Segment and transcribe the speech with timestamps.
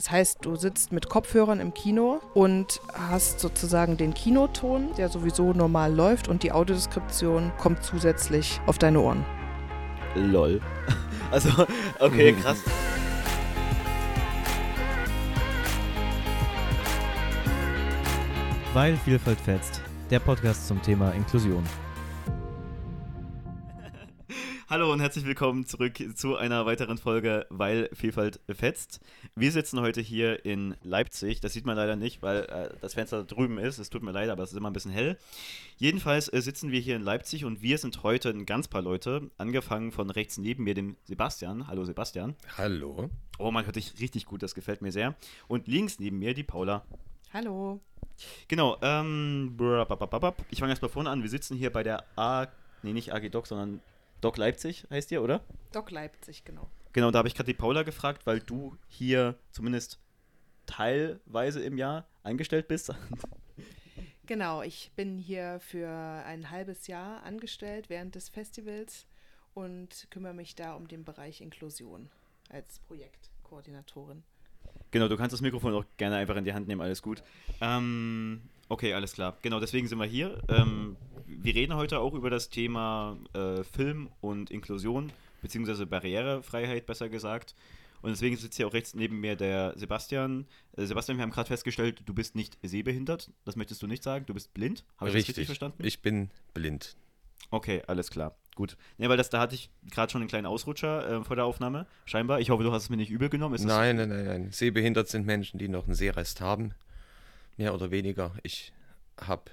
[0.00, 5.52] Das heißt, du sitzt mit Kopfhörern im Kino und hast sozusagen den Kinoton, der sowieso
[5.52, 9.26] normal läuft und die Audiodeskription kommt zusätzlich auf deine Ohren.
[10.14, 10.62] Lol.
[11.30, 11.50] Also,
[12.00, 12.56] okay, krass.
[18.72, 19.82] Weil Vielfalt fetzt.
[20.10, 21.62] Der Podcast zum Thema Inklusion.
[24.70, 29.00] Hallo und herzlich willkommen zurück zu einer weiteren Folge Weil Vielfalt fetzt.
[29.34, 31.40] Wir sitzen heute hier in Leipzig.
[31.40, 33.80] Das sieht man leider nicht, weil äh, das Fenster da drüben ist.
[33.80, 35.18] Es tut mir leid, aber es ist immer ein bisschen hell.
[35.78, 39.32] Jedenfalls äh, sitzen wir hier in Leipzig und wir sind heute ein ganz paar Leute.
[39.38, 41.66] Angefangen von rechts neben mir, dem Sebastian.
[41.66, 42.36] Hallo Sebastian.
[42.56, 43.10] Hallo.
[43.40, 45.16] Oh, man hört dich richtig gut, das gefällt mir sehr.
[45.48, 46.84] Und links neben mir die Paula.
[47.32, 47.80] Hallo.
[48.46, 49.56] Genau, ähm,
[50.48, 51.22] ich fange erst mal vorne an.
[51.22, 52.46] Wir sitzen hier bei der A,
[52.84, 53.80] nee, nicht AG Doc, sondern
[54.20, 55.44] Doc Leipzig heißt ihr, oder?
[55.72, 56.70] Doc Leipzig, genau.
[56.92, 60.00] Genau, da habe ich gerade die Paula gefragt, weil du hier zumindest
[60.66, 62.92] teilweise im Jahr eingestellt bist.
[64.26, 69.08] Genau, ich bin hier für ein halbes Jahr angestellt während des Festivals
[69.54, 72.08] und kümmere mich da um den Bereich Inklusion
[72.48, 74.22] als Projektkoordinatorin.
[74.92, 77.24] Genau, du kannst das Mikrofon auch gerne einfach in die Hand nehmen, alles gut.
[77.60, 79.36] Ähm, okay, alles klar.
[79.42, 80.40] Genau, deswegen sind wir hier.
[80.48, 87.10] Ähm, wir reden heute auch über das Thema äh, Film und Inklusion, beziehungsweise Barrierefreiheit, besser
[87.10, 87.54] gesagt.
[88.02, 90.46] Und deswegen sitzt hier auch rechts neben mir der Sebastian.
[90.76, 93.30] Äh, Sebastian, wir haben gerade festgestellt, du bist nicht sehbehindert.
[93.44, 94.24] Das möchtest du nicht sagen.
[94.26, 94.84] Du bist blind.
[94.96, 95.34] Habe ich richtig.
[95.34, 95.84] das richtig verstanden?
[95.84, 96.96] Ich bin blind.
[97.50, 98.36] Okay, alles klar.
[98.54, 98.76] Gut.
[98.98, 101.86] Ne, weil das, da hatte ich gerade schon einen kleinen Ausrutscher äh, vor der Aufnahme.
[102.04, 102.40] Scheinbar.
[102.40, 103.54] Ich hoffe, du hast es mir nicht übel genommen.
[103.54, 104.48] Ist nein, nein, nein, nein.
[104.50, 106.74] Sehbehindert sind Menschen, die noch einen Sehrest haben.
[107.56, 108.34] Mehr oder weniger.
[108.42, 108.72] Ich
[109.20, 109.50] habe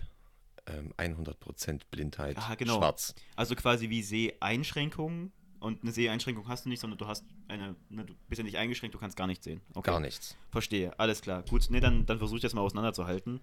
[0.68, 2.38] ähm, 100% Blindheit.
[2.38, 2.78] Aha, genau.
[2.78, 3.16] Schwarz.
[3.36, 5.32] Also quasi wie Seheinschränkungen.
[5.60, 8.58] Und eine Seheinschränkung hast du nicht, sondern du hast eine, ne, du bist ja nicht
[8.58, 9.62] eingeschränkt, du kannst gar nichts sehen.
[9.74, 9.90] Okay.
[9.90, 10.38] Gar nichts.
[10.52, 11.42] Verstehe, alles klar.
[11.44, 13.42] Gut, ne, dann, dann versuche ich das mal auseinanderzuhalten.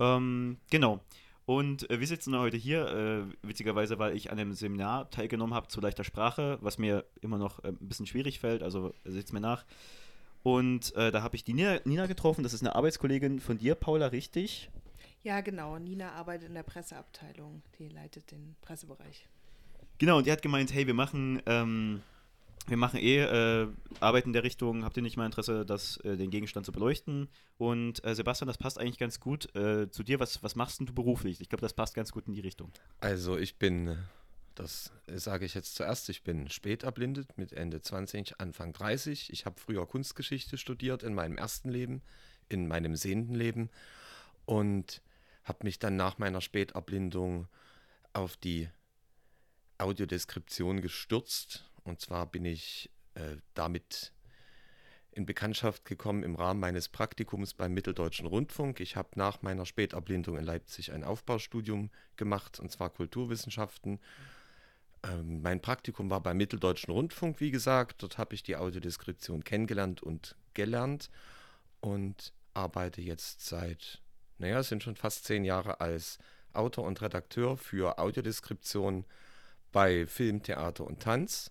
[0.00, 1.00] Ähm, genau.
[1.46, 5.68] Und äh, wir sitzen heute hier, äh, witzigerweise, weil ich an einem Seminar teilgenommen habe
[5.68, 9.32] zu leichter Sprache, was mir immer noch äh, ein bisschen schwierig fällt, also seht es
[9.32, 9.64] mir nach.
[10.44, 13.74] Und äh, da habe ich die Nina, Nina getroffen, das ist eine Arbeitskollegin von dir,
[13.74, 14.70] Paula, richtig?
[15.22, 15.78] Ja, genau.
[15.78, 17.62] Nina arbeitet in der Presseabteilung.
[17.78, 19.26] Die leitet den Pressebereich.
[19.96, 22.02] Genau, und die hat gemeint, hey, wir machen, ähm,
[22.66, 23.68] wir machen eh äh,
[24.00, 27.28] Arbeit in der Richtung, habt ihr nicht mal Interesse, das, äh, den Gegenstand zu beleuchten?
[27.56, 30.20] Und äh, Sebastian, das passt eigentlich ganz gut äh, zu dir.
[30.20, 31.40] Was, was machst denn du beruflich?
[31.40, 32.70] Ich glaube, das passt ganz gut in die Richtung.
[33.00, 33.96] Also ich bin,
[34.54, 39.32] das sage ich jetzt zuerst, ich bin spät erblindet mit Ende 20, Anfang 30.
[39.32, 42.02] Ich habe früher Kunstgeschichte studiert in meinem ersten Leben,
[42.48, 43.70] in meinem sehenden Leben.
[44.46, 45.02] Und
[45.44, 47.48] habe mich dann nach meiner Späterblindung
[48.12, 48.68] auf die
[49.78, 51.70] Audiodeskription gestürzt.
[51.84, 54.12] Und zwar bin ich äh, damit
[55.12, 58.80] in Bekanntschaft gekommen im Rahmen meines Praktikums beim Mitteldeutschen Rundfunk.
[58.80, 64.00] Ich habe nach meiner Späterblindung in Leipzig ein Aufbaustudium gemacht, und zwar Kulturwissenschaften.
[65.04, 68.02] Ähm, mein Praktikum war beim Mitteldeutschen Rundfunk, wie gesagt.
[68.02, 71.10] Dort habe ich die Audiodeskription kennengelernt und gelernt
[71.80, 74.00] und arbeite jetzt seit
[74.38, 76.18] naja, es sind schon fast zehn Jahre als
[76.52, 79.04] Autor und Redakteur für Audiodeskription
[79.72, 81.50] bei Film, Theater und Tanz.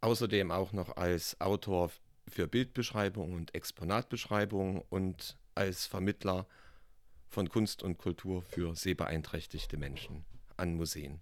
[0.00, 1.90] Außerdem auch noch als Autor
[2.28, 6.46] für Bildbeschreibung und Exponatbeschreibung und als Vermittler
[7.28, 10.24] von Kunst und Kultur für sehbeeinträchtigte Menschen
[10.56, 11.20] an Museen.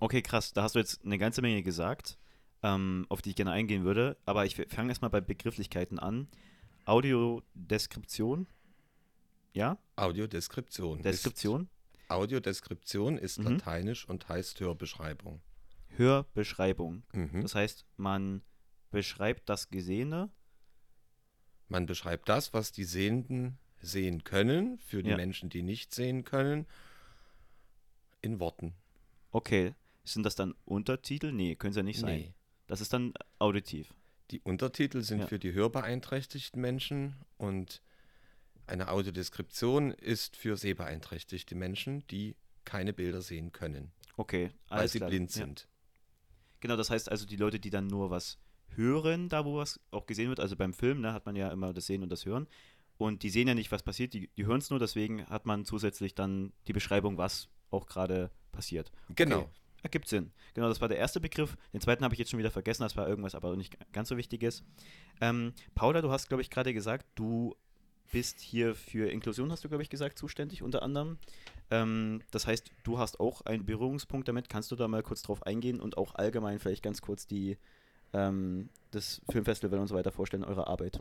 [0.00, 0.52] Okay, krass.
[0.52, 2.18] Da hast du jetzt eine ganze Menge gesagt,
[2.62, 4.16] ähm, auf die ich gerne eingehen würde.
[4.24, 6.28] Aber ich fange erstmal bei Begrifflichkeiten an.
[6.84, 8.46] Audiodeskription,
[9.52, 9.78] ja?
[9.96, 11.02] Audiodeskription.
[11.02, 11.62] Deskription?
[11.62, 13.52] Ist, Audiodeskription ist mhm.
[13.52, 15.40] lateinisch und heißt Hörbeschreibung.
[15.96, 17.02] Hörbeschreibung.
[17.12, 17.42] Mhm.
[17.42, 18.42] Das heißt, man
[18.90, 20.30] beschreibt das Gesehene.
[21.68, 25.16] Man beschreibt das, was die Sehenden sehen können, für die ja.
[25.16, 26.66] Menschen, die nicht sehen können,
[28.22, 28.74] in Worten.
[29.30, 29.74] Okay.
[30.08, 31.32] Sind das dann Untertitel?
[31.32, 32.20] Nee, können sie ja nicht sein.
[32.20, 32.34] Nee.
[32.66, 33.94] Das ist dann auditiv.
[34.30, 35.26] Die Untertitel sind ja.
[35.26, 37.82] für die hörbeeinträchtigten Menschen und
[38.66, 43.92] eine Audiodeskription ist für sehbeeinträchtigte Menschen, die keine Bilder sehen können.
[44.16, 45.10] Okay, alles weil sie klar.
[45.10, 45.60] blind sind.
[45.60, 45.66] Ja.
[46.60, 48.38] Genau, das heißt also die Leute, die dann nur was
[48.74, 51.72] hören, da wo was auch gesehen wird, also beim Film, ne, hat man ja immer
[51.72, 52.46] das Sehen und das Hören.
[52.98, 55.64] Und die sehen ja nicht, was passiert, die, die hören es nur, deswegen hat man
[55.64, 58.90] zusätzlich dann die Beschreibung, was auch gerade passiert.
[59.14, 59.48] Genau.
[59.82, 60.32] Ergibt Sinn.
[60.54, 61.56] Genau, das war der erste Begriff.
[61.72, 64.16] Den zweiten habe ich jetzt schon wieder vergessen, das war irgendwas aber nicht ganz so
[64.16, 64.64] wichtiges.
[65.20, 67.54] Ähm, Paula, du hast, glaube ich, gerade gesagt, du
[68.10, 71.18] bist hier für Inklusion, hast du, glaube ich, gesagt, zuständig unter anderem.
[71.70, 74.48] Ähm, das heißt, du hast auch einen Berührungspunkt damit.
[74.48, 77.58] Kannst du da mal kurz drauf eingehen und auch allgemein vielleicht ganz kurz die
[78.12, 81.00] ähm, das Filmfestival und so weiter vorstellen, eure Arbeit.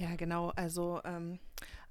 [0.00, 0.48] Ja, genau.
[0.56, 1.38] Also ähm,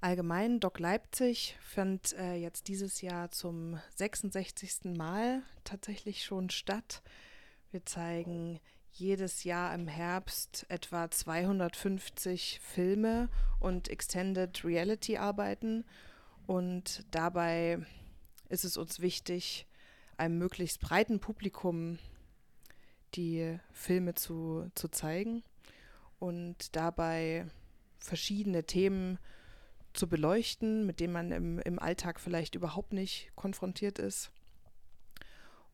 [0.00, 4.96] allgemein Doc Leipzig fand äh, jetzt dieses Jahr zum 66.
[4.96, 7.04] Mal tatsächlich schon statt.
[7.70, 8.58] Wir zeigen
[8.90, 13.28] jedes Jahr im Herbst etwa 250 Filme
[13.60, 15.84] und Extended Reality Arbeiten.
[16.48, 17.78] Und dabei
[18.48, 19.68] ist es uns wichtig,
[20.16, 22.00] einem möglichst breiten Publikum
[23.14, 25.44] die Filme zu, zu zeigen
[26.18, 27.46] und dabei
[28.00, 29.18] verschiedene Themen
[29.92, 34.30] zu beleuchten, mit denen man im, im Alltag vielleicht überhaupt nicht konfrontiert ist.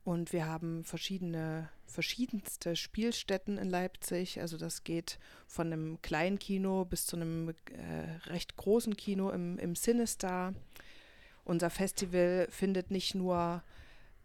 [0.05, 4.41] Und wir haben verschiedene, verschiedenste Spielstätten in Leipzig.
[4.41, 5.19] Also das geht
[5.49, 10.55] von einem kleinen Kino bis zu einem äh, recht großen Kino im, im Sinister.
[11.45, 13.65] Unser Festival findet nicht nur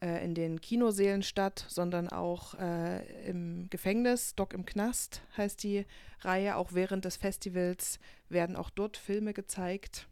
[0.01, 5.85] äh, in den Kinosälen statt, sondern auch äh, im Gefängnis, Doc im Knast heißt die
[6.21, 6.55] Reihe.
[6.55, 10.07] Auch während des Festivals werden auch dort Filme gezeigt.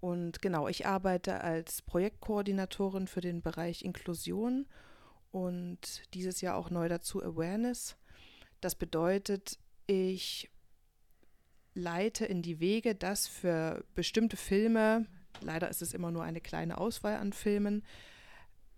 [0.00, 4.66] Und genau, ich arbeite als Projektkoordinatorin für den Bereich Inklusion
[5.30, 7.96] und dieses Jahr auch neu dazu Awareness.
[8.60, 10.50] Das bedeutet, ich
[11.74, 15.06] leite in die Wege, dass für bestimmte Filme,
[15.40, 17.84] leider ist es immer nur eine kleine Auswahl an Filmen,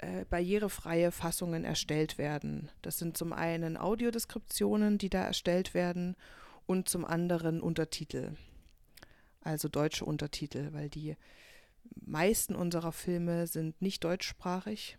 [0.00, 2.70] äh, barrierefreie Fassungen erstellt werden.
[2.82, 6.16] Das sind zum einen Audiodeskriptionen, die da erstellt werden
[6.66, 8.34] und zum anderen Untertitel
[9.40, 11.16] also deutsche Untertitel, weil die
[11.94, 14.98] meisten unserer Filme sind nicht deutschsprachig,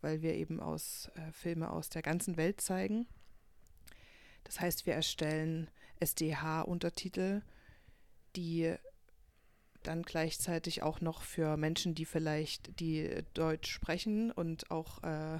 [0.00, 3.06] weil wir eben aus äh, Filme aus der ganzen Welt zeigen.
[4.44, 5.70] Das heißt, wir erstellen
[6.00, 7.42] SDH-Untertitel,
[8.36, 8.74] die
[9.86, 15.38] dann gleichzeitig auch noch für Menschen, die vielleicht die Deutsch sprechen und auch äh,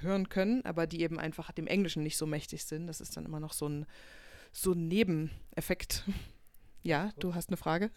[0.00, 2.86] hören können, aber die eben einfach dem Englischen nicht so mächtig sind.
[2.86, 3.86] Das ist dann immer noch so ein,
[4.52, 6.04] so ein Nebeneffekt,
[6.82, 7.90] ja, du hast eine Frage.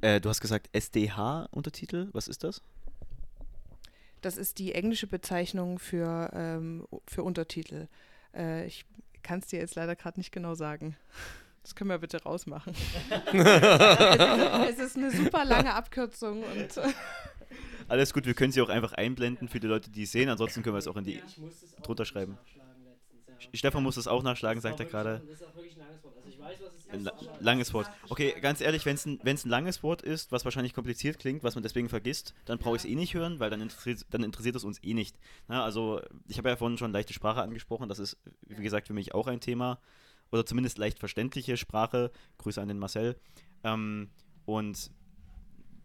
[0.00, 2.08] Äh, du hast gesagt SDH-Untertitel.
[2.12, 2.62] Was ist das?
[4.20, 7.88] Das ist die englische Bezeichnung für, ähm, für Untertitel.
[8.34, 8.84] Äh, ich
[9.22, 10.96] kann es dir jetzt leider gerade nicht genau sagen.
[11.66, 12.74] Das können wir bitte rausmachen.
[13.32, 16.80] es ist eine super lange Abkürzung und.
[17.88, 20.28] Alles gut, wir können sie auch einfach einblenden für die Leute, die es sehen.
[20.28, 21.20] Ansonsten können wir es auch in die
[21.82, 22.38] drunter schreiben.
[23.52, 25.22] Stefan muss es auch nachschlagen, sagt er gerade.
[25.26, 26.16] Das ist auch wirklich ein langes Wort.
[26.16, 26.92] Also ich weiß, was es ist.
[26.92, 27.90] Ein langes Wort.
[28.10, 31.56] Okay, ganz ehrlich, wenn es ein, ein langes Wort ist, was wahrscheinlich kompliziert klingt, was
[31.56, 34.54] man deswegen vergisst, dann brauche ich es eh nicht hören, weil dann interessiert, dann interessiert
[34.54, 35.16] es uns eh nicht.
[35.48, 37.88] Na, also ich habe ja vorhin schon leichte Sprache angesprochen.
[37.88, 39.80] Das ist, wie gesagt, für mich auch ein Thema.
[40.32, 42.10] Oder zumindest leicht verständliche Sprache.
[42.38, 43.16] Grüße an den Marcel.
[43.64, 44.10] Ähm,
[44.44, 44.90] und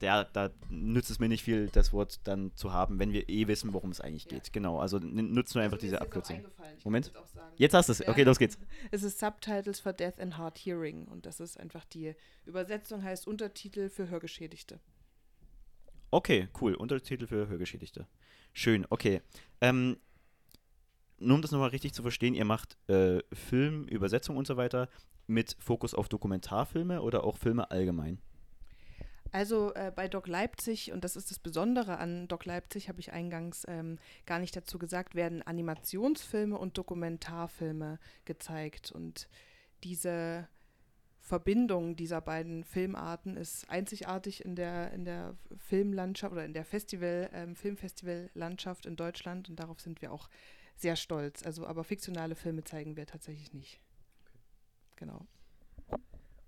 [0.02, 3.48] der, da nützt es mir nicht viel, das Wort dann zu haben, wenn wir eh
[3.48, 4.48] wissen, worum es eigentlich geht.
[4.48, 4.52] Ja.
[4.52, 6.44] Genau, also nutzen wir einfach also diese Abkürzung.
[6.84, 7.12] Moment.
[7.56, 8.08] Jetzt hast du es.
[8.08, 8.58] Okay, los geht's.
[8.90, 12.16] Es ist Subtitles for Death and Hard Hearing und das ist einfach die
[12.46, 14.80] Übersetzung heißt Untertitel für Hörgeschädigte.
[16.10, 16.74] Okay, cool.
[16.74, 18.08] Untertitel für Hörgeschädigte.
[18.54, 19.22] Schön, okay.
[19.62, 19.98] Ähm,
[21.22, 24.90] nur um das nochmal richtig zu verstehen, ihr macht äh, Film, Übersetzung und so weiter
[25.28, 28.20] mit Fokus auf Dokumentarfilme oder auch Filme allgemein?
[29.32, 33.14] Also äh, bei Doc Leipzig, und das ist das Besondere an Doc Leipzig, habe ich
[33.14, 38.92] eingangs ähm, gar nicht dazu gesagt, werden Animationsfilme und Dokumentarfilme gezeigt.
[38.92, 39.30] Und
[39.86, 40.50] diese
[41.22, 47.30] Verbindung dieser beiden Filmarten ist einzigartig in der, in der Filmlandschaft oder in der Festival,
[47.32, 50.28] ähm, Filmfestivallandschaft in Deutschland und darauf sind wir auch
[50.82, 51.44] sehr stolz.
[51.44, 53.80] Also aber fiktionale Filme zeigen wir tatsächlich nicht.
[54.96, 55.26] Genau.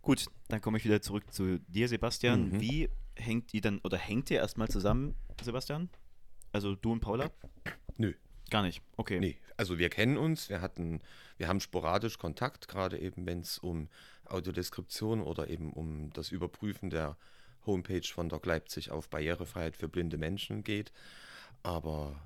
[0.02, 2.50] Gut, dann komme ich wieder zurück zu dir, Sebastian.
[2.50, 2.62] Mhm.
[2.62, 5.90] Wie hängt ihr dann, oder hängt ihr erstmal zusammen, Sebastian?
[6.52, 7.32] Also du und Paula?
[7.98, 8.14] Nö.
[8.50, 9.20] Gar nicht, okay.
[9.20, 11.02] Nee, also wir kennen uns, wir hatten,
[11.38, 13.90] wir haben sporadisch Kontakt, gerade eben wenn es um
[14.26, 17.18] Audiodeskription oder eben um das Überprüfen der
[17.66, 20.92] Homepage von Doc Leipzig auf Barrierefreiheit für blinde Menschen geht.
[21.64, 22.22] Aber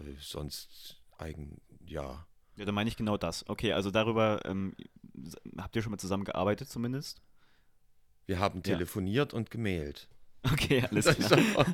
[0.00, 2.26] äh, sonst eigen, ja.
[2.56, 3.48] Ja, dann meine ich genau das.
[3.48, 4.74] Okay, also darüber ähm,
[5.58, 7.22] habt ihr schon mal zusammengearbeitet zumindest?
[8.26, 9.38] Wir haben telefoniert ja.
[9.38, 10.08] und gemailt.
[10.42, 11.66] Okay, alles klar.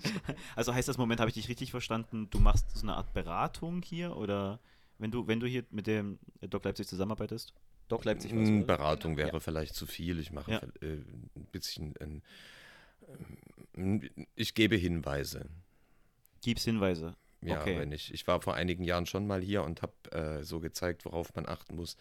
[0.55, 3.83] also heißt das Moment, habe ich dich richtig verstanden, du machst so eine Art Beratung
[3.83, 4.61] hier oder
[4.99, 7.53] wenn du, wenn du hier mit dem Doc Leipzig zusammenarbeitest?
[7.89, 9.41] Doc Leipzig was, hm, Beratung wäre ja.
[9.41, 10.19] vielleicht zu viel.
[10.19, 10.59] Ich mache ja.
[10.81, 10.95] äh,
[11.37, 12.23] ein bisschen ein,
[13.77, 15.49] äh, ich gebe Hinweise.
[16.43, 17.15] Gib's Hinweise.
[17.49, 17.79] Ja, okay.
[17.79, 18.13] wenn ich.
[18.13, 21.47] Ich war vor einigen Jahren schon mal hier und habe äh, so gezeigt, worauf man
[21.47, 21.97] achten muss,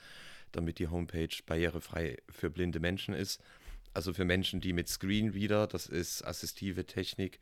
[0.52, 3.42] damit die Homepage barrierefrei für blinde Menschen ist.
[3.94, 7.40] Also für Menschen, die mit Screenreader, das ist assistive Technik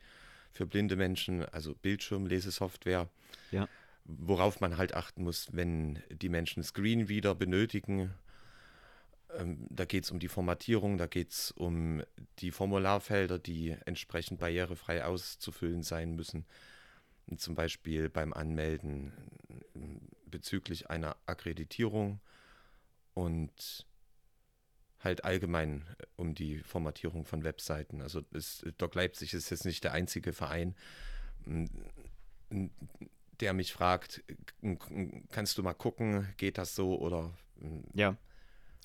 [0.52, 3.08] für blinde Menschen, also Bildschirmlesesoftware.
[3.50, 3.68] Ja.
[4.04, 8.12] worauf man halt achten muss, wenn die Menschen Screenreader benötigen.
[9.36, 12.02] Ähm, da geht es um die Formatierung, da geht es um
[12.38, 16.44] die Formularfelder, die entsprechend barrierefrei auszufüllen sein müssen.
[17.36, 19.12] Zum Beispiel beim Anmelden
[20.26, 22.20] bezüglich einer Akkreditierung
[23.14, 23.86] und
[25.00, 25.84] halt allgemein
[26.16, 28.00] um die Formatierung von Webseiten.
[28.02, 30.74] Also ist, Doc Leipzig ist jetzt nicht der einzige Verein,
[33.40, 34.22] der mich fragt,
[35.30, 37.32] kannst du mal gucken, geht das so oder
[37.94, 38.16] ja.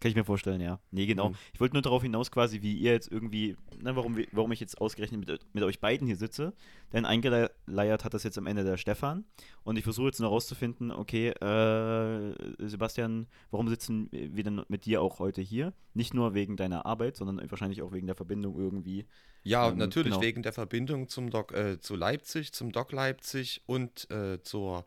[0.02, 0.80] Kann ich mir vorstellen, ja.
[0.92, 1.30] Nee, genau.
[1.30, 1.36] Mhm.
[1.54, 4.80] Ich wollte nur darauf hinaus quasi, wie ihr jetzt irgendwie, na, warum, warum ich jetzt
[4.80, 6.54] ausgerechnet mit, mit euch beiden hier sitze.
[6.94, 9.26] Denn eingeleiert hat das jetzt am Ende der Stefan.
[9.64, 15.02] Und ich versuche jetzt nur herauszufinden, okay, äh, Sebastian, warum sitzen wir denn mit dir
[15.02, 15.74] auch heute hier?
[15.94, 19.06] Nicht nur wegen deiner Arbeit, sondern wahrscheinlich auch wegen der Verbindung irgendwie.
[19.44, 20.22] Ja, ähm, natürlich genau.
[20.22, 24.86] wegen der Verbindung zum Doc, äh, zu Leipzig, zum Doc Leipzig und äh, zur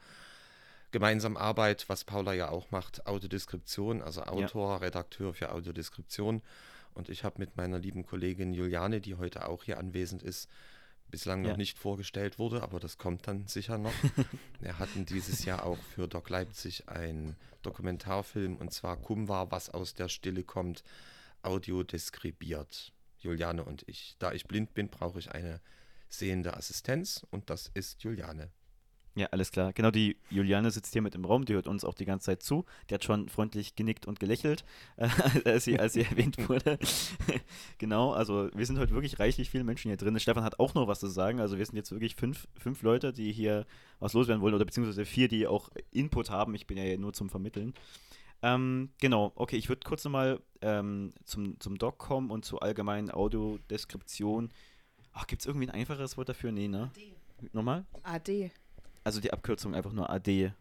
[0.92, 4.76] gemeinsam Arbeit, was Paula ja auch macht, Audiodeskription, also Autor, ja.
[4.76, 6.42] Redakteur für Audiodeskription.
[6.94, 10.48] Und ich habe mit meiner lieben Kollegin Juliane, die heute auch hier anwesend ist,
[11.10, 11.50] bislang ja.
[11.50, 13.92] noch nicht vorgestellt wurde, aber das kommt dann sicher noch.
[14.60, 19.94] Wir hatten dieses Jahr auch für Doc Leipzig einen Dokumentarfilm und zwar Kumwa, was aus
[19.94, 20.84] der Stille kommt,
[21.42, 22.92] audiodeskribiert.
[23.18, 24.16] Juliane und ich.
[24.18, 25.60] Da ich blind bin, brauche ich eine
[26.08, 28.50] sehende Assistenz und das ist Juliane.
[29.14, 29.74] Ja, alles klar.
[29.74, 32.42] Genau, die Juliane sitzt hier mit im Raum, die hört uns auch die ganze Zeit
[32.42, 32.64] zu.
[32.88, 34.64] Die hat schon freundlich genickt und gelächelt,
[34.96, 35.08] äh,
[35.44, 36.78] als, sie, als sie erwähnt wurde.
[37.78, 40.18] genau, also wir sind heute wirklich reichlich viele Menschen hier drin.
[40.18, 41.40] Stefan hat auch noch was zu sagen.
[41.40, 43.66] Also wir sind jetzt wirklich fünf, fünf Leute, die hier
[44.00, 46.54] was loswerden wollen oder beziehungsweise vier, die auch Input haben.
[46.54, 47.74] Ich bin ja nur zum Vermitteln.
[48.40, 53.10] Ähm, genau, okay, ich würde kurz nochmal ähm, zum, zum Doc kommen und zur allgemeinen
[53.10, 54.50] Audiodeskription.
[55.12, 56.50] Ach, gibt es irgendwie ein einfacheres Wort dafür?
[56.50, 56.90] Nee, ne?
[56.94, 57.50] AD.
[57.52, 57.84] Nochmal?
[58.02, 58.50] AD.
[59.04, 60.52] Also die Abkürzung einfach nur AD.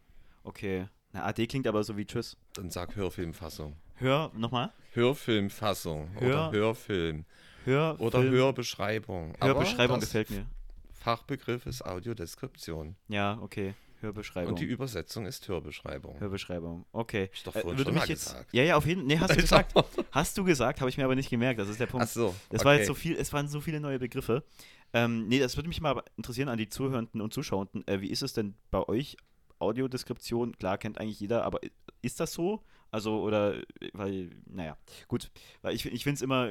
[0.44, 0.88] Okay.
[1.12, 2.36] Na, AD klingt aber so wie Tschüss.
[2.54, 3.76] Dann sag Hörfilmfassung.
[3.96, 4.72] Hör, nochmal?
[4.92, 7.24] Hörfilmfassung Hör, oder Hörfilm.
[7.64, 8.32] Hör oder Film.
[8.32, 9.34] Hörbeschreibung.
[9.40, 10.46] Hörbeschreibung gefällt mir.
[10.92, 12.96] Fachbegriff ist Audiodeskription.
[13.08, 13.74] Ja, okay.
[14.02, 14.52] Hörbeschreibung.
[14.52, 16.18] Und die Übersetzung ist Hörbeschreibung.
[16.20, 17.30] Hörbeschreibung, okay.
[17.32, 18.52] Ich doch vorhin äh, schon mal jetzt, gesagt.
[18.52, 19.08] Ja, ja, auf jeden Fall.
[19.08, 19.74] Nee, hast du gesagt.
[20.10, 21.60] Hast du gesagt, habe ich mir aber nicht gemerkt.
[21.60, 22.06] Das ist der Punkt.
[22.08, 22.34] Ach so.
[22.50, 22.64] Es okay.
[22.64, 24.44] war jetzt so viel, es waren so viele neue Begriffe.
[24.92, 27.86] Ähm, nee, das würde mich mal interessieren an die Zuhörenden und Zuschauenden.
[27.86, 29.16] Äh, wie ist es denn bei euch?
[29.58, 31.60] Audiodeskription, klar, kennt eigentlich jeder, aber
[32.02, 32.64] ist das so?
[32.90, 33.62] Also, oder,
[33.94, 34.76] weil, naja,
[35.08, 35.30] gut,
[35.62, 36.50] weil ich, ich finde es immer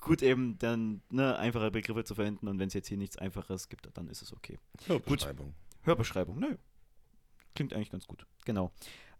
[0.00, 3.68] gut, eben dann ne, einfache Begriffe zu verwenden und wenn es jetzt hier nichts Einfaches
[3.68, 4.58] gibt, dann ist es okay.
[4.86, 5.46] Hörbeschreibung.
[5.46, 5.86] Gut.
[5.86, 6.56] Hörbeschreibung, nö.
[7.58, 8.24] Klingt eigentlich ganz gut.
[8.44, 8.70] Genau.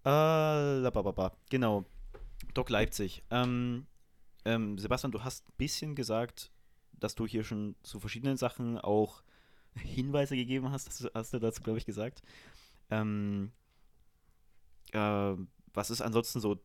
[0.05, 0.91] Äh,
[1.51, 1.85] genau.
[2.55, 3.25] Doc Leipzig.
[3.33, 3.89] Ähm,
[4.45, 6.53] ähm, Sebastian, du hast ein bisschen gesagt,
[6.93, 9.25] dass du hier schon zu verschiedenen Sachen auch
[9.75, 12.23] Hinweise gegeben hast, hast, hast du dazu, glaube ich, gesagt.
[12.91, 13.51] Ähm,
[14.93, 15.35] äh,
[15.75, 16.63] was ist ansonsten so,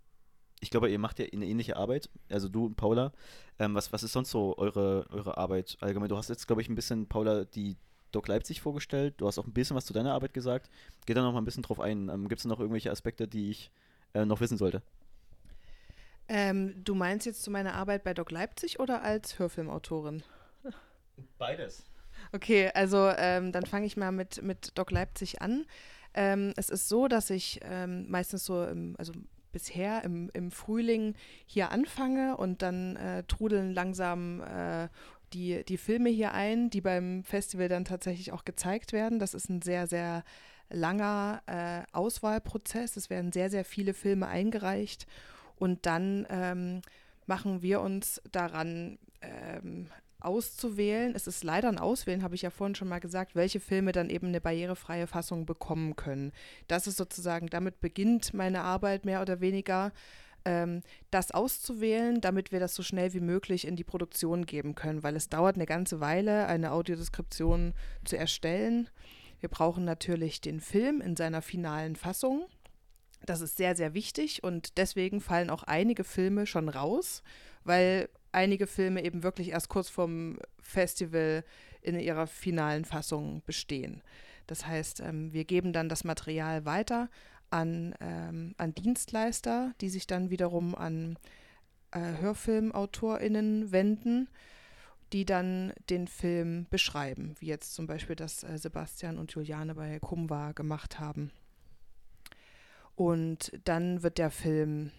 [0.60, 3.14] ich glaube, ihr macht ja eine ähnliche Arbeit, also du und Paula.
[3.58, 6.10] Ähm, was, was ist sonst so eure, eure Arbeit allgemein?
[6.10, 7.78] Du hast jetzt, glaube ich, ein bisschen, Paula, die
[8.14, 9.16] Doc Leipzig vorgestellt.
[9.18, 10.70] Du hast auch ein bisschen was zu deiner Arbeit gesagt.
[11.06, 12.10] Geh da noch mal ein bisschen drauf ein.
[12.10, 13.72] Ähm, Gibt es noch irgendwelche Aspekte, die ich
[14.14, 14.82] äh, noch wissen sollte?
[16.28, 20.24] Ähm, du meinst jetzt zu meiner Arbeit bei Doc Leipzig oder als Hörfilmautorin?
[21.38, 21.84] Beides.
[22.32, 25.66] Okay, also ähm, dann fange ich mal mit, mit Doc Leipzig an.
[26.14, 29.14] Ähm, es ist so, dass ich ähm, meistens so, im, also
[29.52, 31.16] bisher im, im Frühling
[31.46, 34.90] hier anfange und dann äh, trudeln langsam äh,
[35.34, 39.20] die, die Filme hier ein, die beim Festival dann tatsächlich auch gezeigt werden.
[39.20, 40.24] Das ist ein sehr, sehr
[40.70, 42.98] langer äh, Auswahlprozess.
[42.98, 45.08] Es werden sehr, sehr viele Filme eingereicht
[45.58, 46.82] und dann ähm,
[47.26, 49.88] machen wir uns daran, ähm,
[50.24, 51.14] auszuwählen.
[51.16, 54.10] Es ist leider ein Auswählen, habe ich ja vorhin schon mal gesagt, welche Filme dann
[54.10, 56.32] eben eine barrierefreie Fassung bekommen können.
[56.68, 59.92] Das ist sozusagen, damit beginnt meine Arbeit mehr oder weniger,
[60.46, 60.82] ähm,
[61.12, 65.16] das auszuwählen, damit wir das so schnell wie möglich in die Produktion geben können, weil
[65.16, 67.74] es dauert eine ganze Weile, eine Audiodeskription
[68.06, 68.90] zu erstellen.
[69.40, 72.46] Wir brauchen natürlich den Film in seiner finalen Fassung.
[73.26, 77.24] Das ist sehr, sehr wichtig und deswegen fallen auch einige Filme schon raus,
[77.64, 81.44] weil einige Filme eben wirklich erst kurz vorm Festival
[81.82, 84.02] in ihrer finalen Fassung bestehen.
[84.48, 87.10] Das heißt, ähm, wir geben dann das Material weiter
[87.54, 91.18] an, ähm, an Dienstleister, die sich dann wiederum an
[91.92, 94.28] äh, HörfilmautorInnen wenden,
[95.14, 100.00] die dann den Film beschreiben, wie jetzt zum Beispiel das äh, Sebastian und Juliane bei
[100.00, 101.32] Kumwa gemacht haben.
[102.96, 104.92] Und dann wird der Film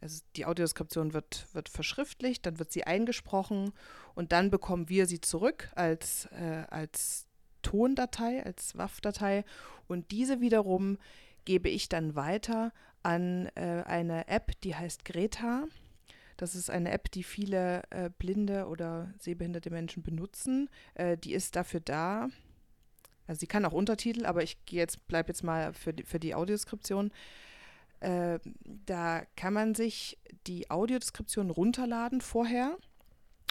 [0.00, 3.72] also die Audiodeskription wird, wird verschriftlicht, dann wird sie eingesprochen
[4.14, 7.26] und dann bekommen wir sie zurück als, äh, als
[7.62, 9.44] Tondatei, als WAV-Datei
[9.88, 10.98] und diese wiederum
[11.48, 15.64] gebe ich dann weiter an äh, eine App, die heißt Greta.
[16.36, 20.68] Das ist eine App, die viele äh, blinde oder sehbehinderte Menschen benutzen.
[20.92, 22.28] Äh, die ist dafür da.
[23.26, 26.34] Also sie kann auch Untertitel, aber ich jetzt bleibe jetzt mal für die, für die
[26.34, 27.12] Audioskription.
[28.00, 28.40] Äh,
[28.84, 32.76] da kann man sich die Audiodeskription runterladen vorher.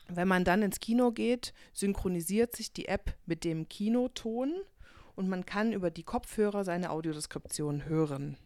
[0.07, 4.53] Wenn man dann ins Kino geht, synchronisiert sich die App mit dem Kinoton
[5.17, 8.37] und man kann über die Kopfhörer seine Audiodeskription hören.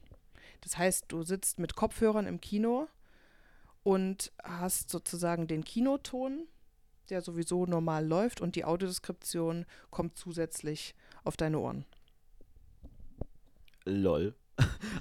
[0.62, 2.88] Das heißt, du sitzt mit Kopfhörern im Kino
[3.84, 6.48] und hast sozusagen den Kinoton,
[7.10, 11.86] der sowieso normal läuft, und die Audiodeskription kommt zusätzlich auf deine Ohren.
[13.84, 14.34] Lol.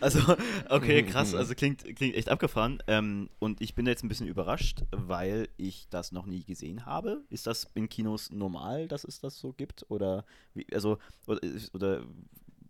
[0.00, 0.37] Also,
[0.68, 1.35] okay, krass.
[1.35, 2.82] Also klingt, klingt echt abgefahren.
[2.87, 7.23] Ähm, und ich bin jetzt ein bisschen überrascht, weil ich das noch nie gesehen habe.
[7.30, 9.87] Ist das in Kinos normal, dass es das so gibt?
[9.88, 11.40] Oder wie, also, oder,
[11.73, 12.04] oder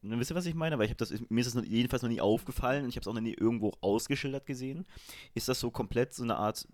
[0.03, 0.79] ne, wisst ihr, was ich meine?
[0.79, 3.09] Weil ich habe das, mir ist das jedenfalls noch nie aufgefallen und ich habe es
[3.09, 4.87] auch noch nie irgendwo ausgeschildert gesehen.
[5.35, 6.67] Ist das so komplett so eine Art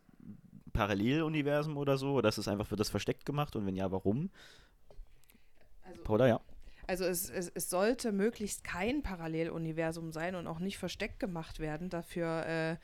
[0.73, 2.15] Paralleluniversum oder so?
[2.15, 3.57] Oder ist es einfach für das versteckt gemacht?
[3.57, 4.31] Und wenn ja, warum?
[5.83, 6.41] Also, Paula, ja.
[6.87, 11.89] Also es, es, es sollte möglichst kein Paralleluniversum sein und auch nicht versteckt gemacht werden.
[11.89, 12.77] Dafür äh,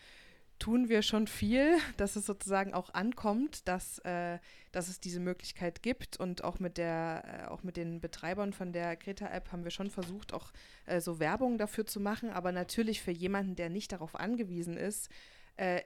[0.59, 4.39] tun wir schon viel, dass es sozusagen auch ankommt, dass, äh,
[4.71, 6.17] dass es diese Möglichkeit gibt.
[6.19, 9.91] Und auch mit der, äh, auch mit den Betreibern von der Greta-App haben wir schon
[9.91, 10.53] versucht, auch
[10.87, 12.31] äh, so Werbung dafür zu machen.
[12.31, 15.11] Aber natürlich für jemanden, der nicht darauf angewiesen ist,
[15.57, 15.83] äh,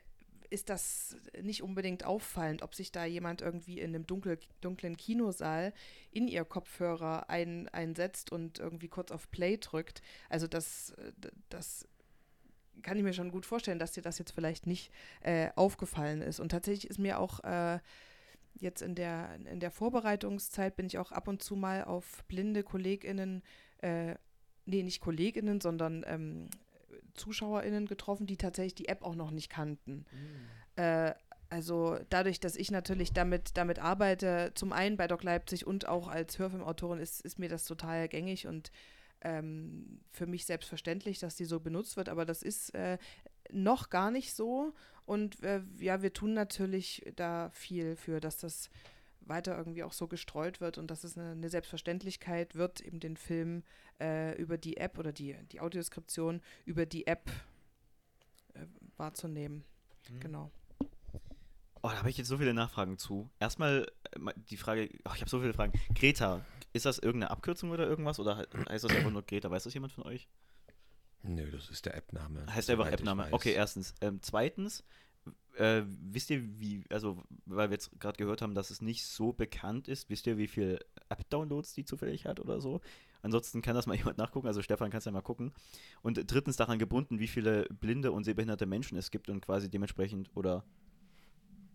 [0.51, 5.73] ist das nicht unbedingt auffallend, ob sich da jemand irgendwie in einem dunkel, dunklen Kinosaal
[6.11, 10.03] in ihr Kopfhörer ein, einsetzt und irgendwie kurz auf Play drückt.
[10.29, 10.95] Also das,
[11.49, 11.89] das
[12.83, 16.41] kann ich mir schon gut vorstellen, dass dir das jetzt vielleicht nicht äh, aufgefallen ist.
[16.41, 17.79] Und tatsächlich ist mir auch äh,
[18.55, 22.63] jetzt in der, in der Vorbereitungszeit bin ich auch ab und zu mal auf blinde
[22.63, 23.43] KollegInnen,
[23.79, 24.15] äh,
[24.65, 26.49] nee, nicht KollegInnen, sondern ähm,
[27.17, 30.05] ZuschauerInnen getroffen, die tatsächlich die App auch noch nicht kannten.
[30.13, 30.83] Mhm.
[30.83, 31.15] Äh,
[31.49, 36.09] also dadurch, dass ich natürlich damit, damit arbeite, zum einen bei Doc Leipzig und auch
[36.09, 38.73] als Hörfilmautorin, ist, ist mir das total gängig und
[39.23, 42.99] ähm, für mich selbstverständlich, dass die so benutzt wird, aber das ist äh,
[43.51, 44.73] noch gar nicht so.
[45.05, 48.71] Und äh, ja, wir tun natürlich da viel für, dass das
[49.29, 53.17] weiter irgendwie auch so gestreut wird und dass es eine, eine Selbstverständlichkeit wird, eben den
[53.17, 53.63] Film
[54.01, 57.31] äh, über die App oder die, die Audioskription über die App
[58.55, 59.65] äh, wahrzunehmen.
[60.09, 60.21] Mhm.
[60.21, 60.51] Genau.
[61.83, 63.31] Oh, da habe ich jetzt so viele Nachfragen zu.
[63.39, 65.73] Erstmal äh, die Frage, oh, ich habe so viele Fragen.
[65.95, 69.51] Greta, ist das irgendeine Abkürzung oder irgendwas oder heißt das einfach nur Greta?
[69.51, 70.29] Weiß das jemand von euch?
[71.23, 72.47] Nö, das ist der App-Name.
[72.53, 73.29] Heißt einfach App-Name.
[73.33, 73.95] Okay, erstens.
[74.01, 74.85] Ähm, zweitens,
[75.57, 79.33] äh, wisst ihr, wie, also, weil wir jetzt gerade gehört haben, dass es nicht so
[79.33, 82.81] bekannt ist, wisst ihr, wie viele App-Downloads die zufällig hat oder so?
[83.23, 85.53] Ansonsten kann das mal jemand nachgucken, also Stefan kannst ja mal gucken.
[86.03, 90.31] Und drittens daran gebunden, wie viele blinde und sehbehinderte Menschen es gibt und quasi dementsprechend
[90.35, 90.65] oder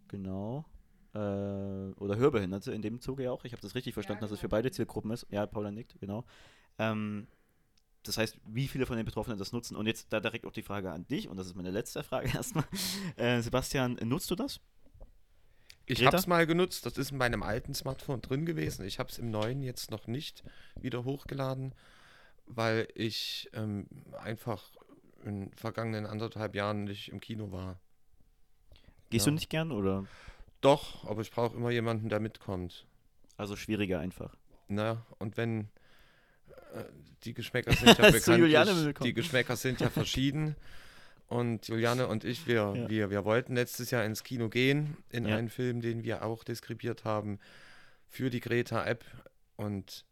[0.07, 0.65] genau
[1.13, 3.43] äh, oder Hörbehinderte in dem Zuge ja auch.
[3.43, 4.31] Ich habe das richtig verstanden, ja, genau.
[4.31, 5.27] dass es für beide Zielgruppen ist.
[5.29, 6.23] Ja, Paula nickt, genau.
[6.77, 7.27] Ähm,
[8.03, 9.75] das heißt, wie viele von den Betroffenen das nutzen.
[9.75, 12.29] Und jetzt da direkt auch die Frage an dich, und das ist meine letzte Frage
[12.33, 12.65] erstmal.
[13.15, 14.59] Äh, Sebastian, nutzt du das?
[15.85, 18.85] Ich habe es mal genutzt, das ist in meinem alten Smartphone drin gewesen.
[18.85, 20.43] Ich habe es im neuen jetzt noch nicht
[20.79, 21.73] wieder hochgeladen,
[22.45, 23.87] weil ich ähm,
[24.17, 24.63] einfach
[25.25, 27.79] in den vergangenen anderthalb Jahren nicht im Kino war.
[29.09, 29.31] Gehst ja.
[29.31, 30.05] du nicht gern oder?
[30.61, 32.85] Doch, aber ich brauche immer jemanden, der mitkommt.
[33.35, 34.37] Also schwieriger einfach.
[34.67, 35.69] Na, und wenn
[37.23, 40.55] die Geschmäcker sind ja bekanntlich, die Geschmäcker sind ja verschieden.
[41.27, 42.89] Und Juliane und ich, wir, ja.
[42.89, 45.37] wir, wir wollten letztes Jahr ins Kino gehen, in ja.
[45.37, 47.39] einen Film, den wir auch deskribiert haben
[48.09, 49.05] für die Greta-App.
[49.55, 50.03] Und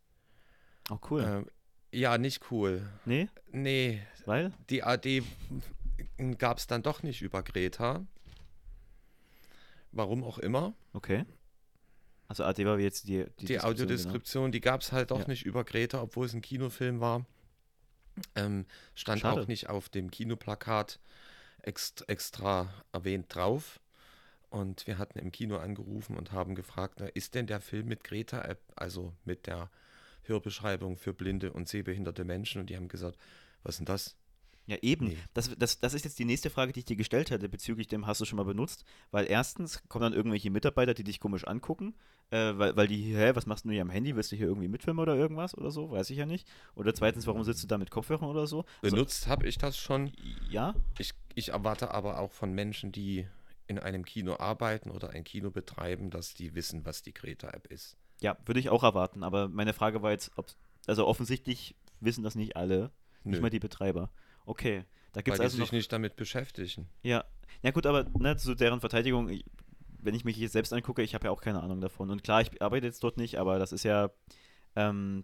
[0.90, 1.46] oh, cool.
[1.92, 2.88] Äh, ja, nicht cool.
[3.04, 3.28] Nee?
[3.52, 4.02] Nee.
[4.26, 4.54] Weil?
[4.70, 5.24] Die AD
[6.38, 8.06] gab es dann doch nicht über Greta.
[9.92, 10.74] Warum auch immer.
[10.94, 11.26] Okay.
[12.30, 14.52] Also AD war jetzt die Die, die Audiodeskription, genau.
[14.52, 15.28] die gab es halt doch ja.
[15.28, 17.26] nicht über Greta, obwohl es ein Kinofilm war.
[18.36, 18.66] Ähm,
[18.96, 19.42] stand Schade.
[19.42, 21.00] auch nicht auf dem Kinoplakat
[21.64, 23.80] extra, extra erwähnt drauf.
[24.50, 28.04] Und wir hatten im Kino angerufen und haben gefragt, na, ist denn der Film mit
[28.04, 29.70] Greta-App, also mit der
[30.24, 32.62] Hörbeschreibung für blinde und sehbehinderte Menschen?
[32.62, 33.18] Und die haben gesagt,
[33.64, 34.16] was ist denn das?
[34.70, 35.08] Ja, eben.
[35.08, 35.18] Nee.
[35.34, 38.06] Das, das, das ist jetzt die nächste Frage, die ich dir gestellt hätte bezüglich dem
[38.06, 38.86] hast du schon mal benutzt.
[39.10, 41.96] Weil erstens kommen dann irgendwelche Mitarbeiter, die dich komisch angucken,
[42.30, 44.16] äh, weil, weil die, hä, was machst du hier am Handy?
[44.16, 45.90] Willst du hier irgendwie mitfilmen oder irgendwas oder so?
[45.90, 46.48] Weiß ich ja nicht.
[46.76, 48.64] Oder zweitens, warum sitzt du da mit Kopfhörern oder so?
[48.84, 50.12] Also benutzt habe ich das schon.
[50.52, 50.76] Ja?
[51.00, 53.26] Ich, ich erwarte aber auch von Menschen, die
[53.66, 57.98] in einem Kino arbeiten oder ein Kino betreiben, dass die wissen, was die Greta-App ist.
[58.22, 60.48] Ja, würde ich auch erwarten, aber meine Frage war jetzt, ob,
[60.86, 62.92] also offensichtlich wissen das nicht alle,
[63.24, 64.12] nicht Nö, mal die Betreiber.
[64.50, 64.84] Okay,
[65.14, 66.88] da weil gibt es die also sich noch, nicht damit beschäftigen.
[67.04, 67.24] ja,
[67.62, 69.46] ja gut, aber ne, zu deren Verteidigung, ich-
[70.02, 72.10] wenn ich mich jetzt selbst angucke, ich habe ja auch keine Ahnung davon.
[72.10, 74.10] Und klar, ich arbeite jetzt dort nicht, aber das ist ja,
[74.76, 75.24] ähm,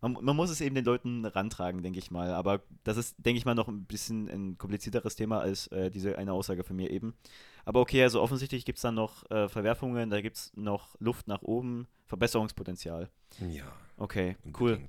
[0.00, 2.30] man, man muss es eben den Leuten rantragen, denke ich mal.
[2.32, 6.16] Aber das ist, denke ich mal, noch ein bisschen ein komplizierteres Thema als äh, diese
[6.18, 7.14] eine Aussage von mir eben.
[7.64, 11.28] Aber okay, also offensichtlich gibt es dann noch äh, Verwerfungen, da gibt es noch Luft
[11.28, 13.08] nach oben, Verbesserungspotenzial.
[13.48, 14.80] Ja, Okay, cool.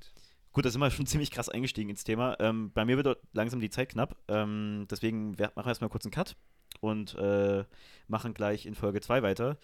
[0.53, 2.37] Gut, da sind wir schon ziemlich krass eingestiegen ins Thema.
[2.39, 4.15] Ähm, bei mir wird dort langsam die Zeit knapp.
[4.27, 6.35] Ähm, deswegen machen wir erstmal kurz einen Cut
[6.79, 7.63] und äh,
[8.07, 9.57] machen gleich in Folge 2 weiter.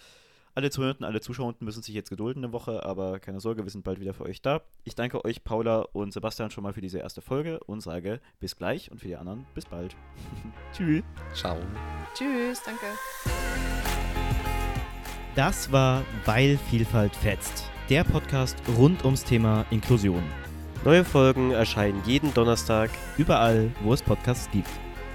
[0.56, 3.84] Alle Zuhörenden, alle Zuschauenden müssen sich jetzt gedulden eine Woche, aber keine Sorge, wir sind
[3.84, 4.62] bald wieder für euch da.
[4.86, 8.56] Ich danke euch, Paula und Sebastian, schon mal für diese erste Folge und sage bis
[8.56, 9.96] gleich und für die anderen bis bald.
[10.74, 11.04] Tschüss.
[11.36, 11.60] Ciao.
[12.16, 12.88] Tschüss, danke.
[15.36, 17.70] Das war Weil Vielfalt fetzt.
[17.88, 20.24] Der Podcast rund ums Thema Inklusion.
[20.86, 22.90] Neue Folgen erscheinen jeden Donnerstag.
[23.18, 24.70] Überall, wo es Podcasts gibt.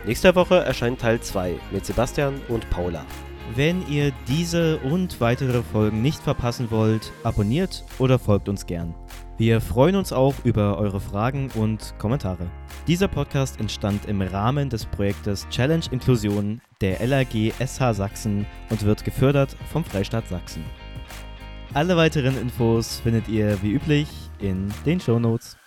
[0.04, 3.06] Nächste Woche erscheint Teil 2 mit Sebastian und Paula.
[3.54, 8.94] Wenn ihr diese und weitere Folgen nicht verpassen wollt, abonniert oder folgt uns gern.
[9.38, 12.50] Wir freuen uns auch über eure Fragen und Kommentare.
[12.86, 19.04] Dieser Podcast entstand im Rahmen des Projektes Challenge Inklusion der LAG SH Sachsen und wird
[19.04, 20.64] gefördert vom Freistaat Sachsen.
[21.74, 24.08] Alle weiteren Infos findet ihr wie üblich
[24.42, 25.61] in den Shownotes.